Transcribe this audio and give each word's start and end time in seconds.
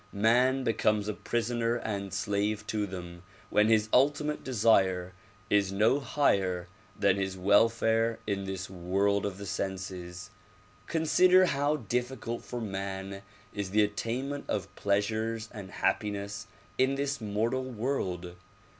Man 0.13 0.63
becomes 0.63 1.07
a 1.07 1.13
prisoner 1.13 1.75
and 1.75 2.11
slave 2.11 2.65
to 2.65 2.87
them 2.87 3.21
when 3.51 3.67
his 3.67 3.87
ultimate 3.93 4.43
desire 4.43 5.13
is 5.47 5.71
no 5.71 5.99
higher 5.99 6.67
than 6.99 7.17
his 7.17 7.37
welfare 7.37 8.17
in 8.25 8.45
this 8.45 8.67
world 8.67 9.27
of 9.27 9.37
the 9.37 9.45
senses. 9.45 10.31
Consider 10.87 11.45
how 11.45 11.75
difficult 11.75 12.41
for 12.43 12.59
man 12.59 13.21
is 13.53 13.69
the 13.69 13.83
attainment 13.83 14.45
of 14.47 14.73
pleasures 14.75 15.49
and 15.51 15.69
happiness 15.69 16.47
in 16.79 16.95
this 16.95 17.21
mortal 17.21 17.65
world. 17.65 18.33